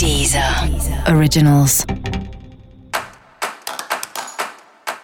Deezer 0.00 0.42
Originals. 1.14 1.84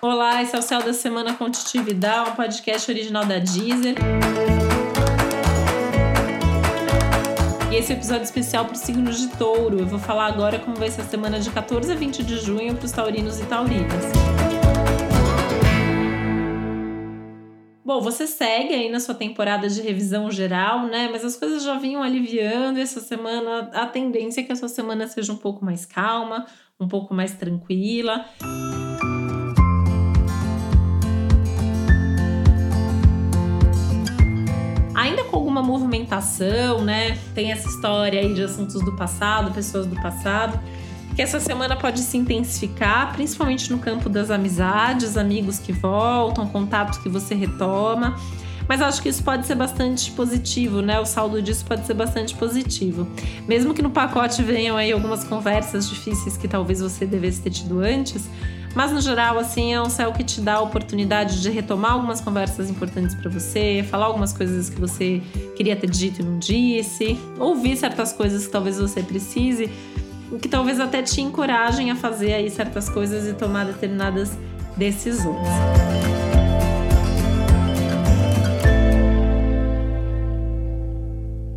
Olá, 0.00 0.42
esse 0.42 0.56
é 0.56 0.58
o 0.58 0.62
Céu 0.62 0.82
da 0.82 0.94
Semana 0.94 1.34
com 1.34 1.50
Titi 1.50 1.82
Vidal, 1.82 2.30
um 2.30 2.34
podcast 2.34 2.90
original 2.90 3.26
da 3.26 3.38
Deezer. 3.38 3.94
E 7.70 7.76
esse 7.76 7.92
é 7.92 7.96
episódio 7.96 8.22
especial 8.22 8.64
para 8.64 8.72
os 8.72 8.80
signos 8.80 9.18
de 9.18 9.28
touro. 9.36 9.80
Eu 9.80 9.86
vou 9.86 9.98
falar 9.98 10.28
agora 10.28 10.58
como 10.60 10.74
vai 10.76 10.90
ser 10.90 11.02
a 11.02 11.04
semana 11.04 11.38
de 11.38 11.50
14 11.50 11.92
a 11.92 11.94
20 11.94 12.22
de 12.22 12.38
junho 12.38 12.74
para 12.74 12.86
os 12.86 12.92
taurinos 12.92 13.38
e 13.38 13.44
taurinas. 13.44 14.06
Bom, 17.86 18.00
você 18.00 18.26
segue 18.26 18.74
aí 18.74 18.90
na 18.90 18.98
sua 18.98 19.14
temporada 19.14 19.68
de 19.68 19.80
revisão 19.80 20.28
geral, 20.28 20.88
né? 20.88 21.08
Mas 21.08 21.24
as 21.24 21.36
coisas 21.36 21.62
já 21.62 21.78
vinham 21.78 22.02
aliviando. 22.02 22.80
Essa 22.80 22.98
semana, 22.98 23.70
a 23.72 23.86
tendência 23.86 24.40
é 24.40 24.42
que 24.42 24.50
a 24.50 24.56
sua 24.56 24.68
semana 24.68 25.06
seja 25.06 25.32
um 25.32 25.36
pouco 25.36 25.64
mais 25.64 25.86
calma, 25.86 26.46
um 26.80 26.88
pouco 26.88 27.14
mais 27.14 27.34
tranquila. 27.34 28.26
Ainda 34.96 35.22
com 35.22 35.36
alguma 35.36 35.62
movimentação, 35.62 36.84
né? 36.84 37.16
Tem 37.36 37.52
essa 37.52 37.68
história 37.68 38.18
aí 38.18 38.34
de 38.34 38.42
assuntos 38.42 38.84
do 38.84 38.96
passado, 38.96 39.54
pessoas 39.54 39.86
do 39.86 39.94
passado 40.02 40.60
que 41.16 41.22
essa 41.22 41.40
semana 41.40 41.74
pode 41.74 42.00
se 42.00 42.18
intensificar, 42.18 43.14
principalmente 43.14 43.72
no 43.72 43.78
campo 43.78 44.06
das 44.06 44.30
amizades, 44.30 45.16
amigos 45.16 45.58
que 45.58 45.72
voltam, 45.72 46.46
contatos 46.46 46.98
que 46.98 47.08
você 47.08 47.34
retoma. 47.34 48.20
Mas 48.68 48.82
acho 48.82 49.00
que 49.00 49.08
isso 49.08 49.24
pode 49.24 49.46
ser 49.46 49.54
bastante 49.54 50.10
positivo, 50.10 50.82
né? 50.82 51.00
O 51.00 51.06
saldo 51.06 51.40
disso 51.40 51.64
pode 51.64 51.86
ser 51.86 51.94
bastante 51.94 52.34
positivo. 52.34 53.08
Mesmo 53.48 53.72
que 53.72 53.80
no 53.80 53.88
pacote 53.88 54.42
venham 54.42 54.76
aí 54.76 54.92
algumas 54.92 55.24
conversas 55.24 55.88
difíceis 55.88 56.36
que 56.36 56.46
talvez 56.46 56.80
você 56.80 57.06
devesse 57.06 57.40
ter 57.40 57.50
tido 57.50 57.80
antes, 57.80 58.28
mas 58.74 58.92
no 58.92 59.00
geral, 59.00 59.38
assim, 59.38 59.72
é 59.72 59.80
um 59.80 59.88
céu 59.88 60.12
que 60.12 60.22
te 60.22 60.42
dá 60.42 60.56
a 60.56 60.60
oportunidade 60.60 61.40
de 61.40 61.48
retomar 61.48 61.92
algumas 61.92 62.20
conversas 62.20 62.68
importantes 62.68 63.14
para 63.14 63.30
você, 63.30 63.82
falar 63.88 64.04
algumas 64.04 64.34
coisas 64.34 64.68
que 64.68 64.78
você 64.78 65.22
queria 65.56 65.74
ter 65.76 65.88
dito 65.88 66.20
e 66.20 66.24
não 66.24 66.38
disse, 66.38 67.18
ouvir 67.38 67.74
certas 67.78 68.12
coisas 68.12 68.44
que 68.44 68.52
talvez 68.52 68.78
você 68.78 69.02
precise 69.02 69.70
o 70.30 70.38
que 70.38 70.48
talvez 70.48 70.80
até 70.80 71.02
te 71.02 71.20
encorajem 71.20 71.90
a 71.90 71.96
fazer 71.96 72.34
aí 72.34 72.50
certas 72.50 72.88
coisas 72.88 73.26
e 73.26 73.34
tomar 73.34 73.66
determinadas 73.66 74.36
decisões. 74.76 75.46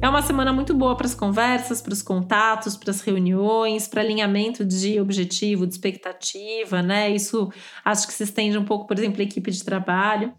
É 0.01 0.07
uma 0.07 0.21
semana 0.21 0.53
muito 0.53 0.73
boa 0.73 0.95
para 0.95 1.05
as 1.05 1.13
conversas, 1.13 1.81
para 1.81 1.93
os 1.93 2.01
contatos, 2.01 2.77
para 2.77 2.89
as 2.89 3.01
reuniões, 3.01 3.87
para 3.87 4.01
alinhamento 4.01 4.63
de 4.63 4.99
objetivo, 4.99 5.67
de 5.67 5.73
expectativa, 5.73 6.81
né? 6.81 7.09
Isso 7.09 7.51
acho 7.83 8.07
que 8.07 8.13
se 8.13 8.23
estende 8.23 8.57
um 8.57 8.63
pouco, 8.63 8.87
por 8.87 8.97
exemplo, 8.97 9.19
a 9.19 9.23
equipe 9.23 9.51
de 9.51 9.63
trabalho. 9.63 10.33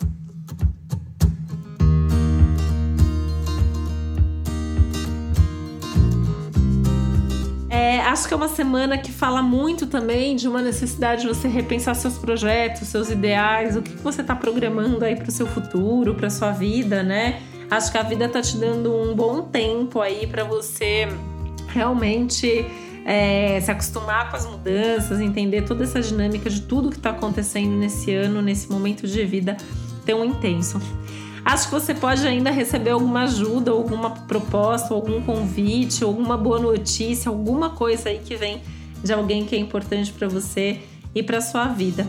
Acho 8.10 8.26
que 8.26 8.34
é 8.34 8.36
uma 8.36 8.48
semana 8.48 8.98
que 8.98 9.12
fala 9.12 9.40
muito 9.40 9.86
também 9.86 10.34
de 10.34 10.48
uma 10.48 10.60
necessidade 10.60 11.22
de 11.22 11.28
você 11.28 11.46
repensar 11.46 11.94
seus 11.94 12.18
projetos, 12.18 12.88
seus 12.88 13.08
ideais, 13.08 13.76
o 13.76 13.82
que 13.82 13.94
você 13.98 14.20
está 14.20 14.34
programando 14.34 15.04
aí 15.04 15.14
para 15.14 15.28
o 15.28 15.30
seu 15.30 15.46
futuro, 15.46 16.14
para 16.14 16.28
sua 16.28 16.50
vida, 16.50 17.02
né? 17.02 17.40
Acho 17.70 17.92
que 17.92 17.98
a 17.98 18.02
vida 18.02 18.24
está 18.24 18.42
te 18.42 18.56
dando 18.56 18.92
um 18.92 19.14
bom 19.14 19.42
tempo 19.42 20.00
aí 20.00 20.26
para 20.26 20.42
você 20.42 21.08
realmente 21.68 22.66
é, 23.04 23.60
se 23.60 23.70
acostumar 23.70 24.28
com 24.28 24.36
as 24.36 24.44
mudanças, 24.44 25.20
entender 25.20 25.62
toda 25.62 25.84
essa 25.84 26.00
dinâmica 26.00 26.50
de 26.50 26.62
tudo 26.62 26.90
que 26.90 26.96
está 26.96 27.10
acontecendo 27.10 27.76
nesse 27.76 28.12
ano, 28.12 28.42
nesse 28.42 28.68
momento 28.68 29.06
de 29.06 29.24
vida 29.24 29.56
tão 30.04 30.24
intenso. 30.24 30.80
Acho 31.44 31.66
que 31.66 31.72
você 31.72 31.94
pode 31.94 32.26
ainda 32.26 32.50
receber 32.50 32.90
alguma 32.90 33.22
ajuda, 33.22 33.70
alguma 33.70 34.10
proposta, 34.10 34.92
algum 34.94 35.22
convite, 35.22 36.04
alguma 36.04 36.36
boa 36.36 36.58
notícia, 36.58 37.28
alguma 37.28 37.70
coisa 37.70 38.10
aí 38.10 38.18
que 38.18 38.36
vem 38.36 38.60
de 39.02 39.12
alguém 39.12 39.46
que 39.46 39.56
é 39.56 39.58
importante 39.58 40.12
para 40.12 40.28
você 40.28 40.80
e 41.14 41.22
para 41.22 41.40
sua 41.40 41.66
vida. 41.68 42.06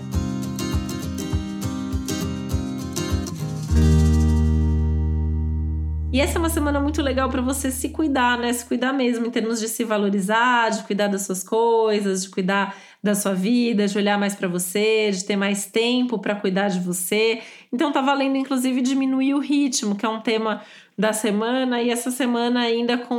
E 6.13 6.19
essa 6.19 6.37
é 6.37 6.39
uma 6.39 6.49
semana 6.49 6.77
muito 6.77 7.01
legal 7.01 7.29
para 7.29 7.41
você 7.41 7.71
se 7.71 7.87
cuidar, 7.87 8.37
né? 8.37 8.51
Se 8.51 8.65
cuidar 8.65 8.91
mesmo, 8.91 9.25
em 9.25 9.31
termos 9.31 9.61
de 9.61 9.69
se 9.69 9.85
valorizar, 9.85 10.67
de 10.69 10.83
cuidar 10.83 11.07
das 11.07 11.21
suas 11.21 11.41
coisas, 11.41 12.23
de 12.23 12.29
cuidar 12.29 12.75
da 13.01 13.15
sua 13.15 13.33
vida, 13.33 13.87
de 13.87 13.97
olhar 13.97 14.19
mais 14.19 14.35
para 14.35 14.49
você, 14.49 15.09
de 15.09 15.23
ter 15.23 15.37
mais 15.37 15.67
tempo 15.67 16.19
para 16.19 16.35
cuidar 16.35 16.67
de 16.67 16.81
você. 16.81 17.41
Então 17.71 17.93
tá 17.93 18.01
valendo 18.01 18.35
inclusive 18.35 18.81
diminuir 18.81 19.35
o 19.35 19.39
ritmo, 19.39 19.95
que 19.95 20.05
é 20.05 20.09
um 20.09 20.19
tema 20.19 20.61
da 20.97 21.13
semana 21.13 21.81
e 21.81 21.89
essa 21.89 22.11
semana 22.11 22.59
ainda 22.59 22.97
com 22.97 23.15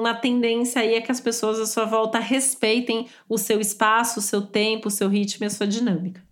uma 0.00 0.14
tendência 0.14 0.80
aí 0.80 0.94
é 0.94 1.02
que 1.02 1.12
as 1.12 1.20
pessoas 1.20 1.60
à 1.60 1.66
sua 1.66 1.84
volta 1.84 2.18
respeitem 2.18 3.08
o 3.28 3.36
seu 3.36 3.60
espaço, 3.60 4.20
o 4.20 4.22
seu 4.22 4.40
tempo, 4.40 4.88
o 4.88 4.90
seu 4.90 5.08
ritmo 5.08 5.44
e 5.44 5.48
a 5.48 5.50
sua 5.50 5.66
dinâmica. 5.66 6.31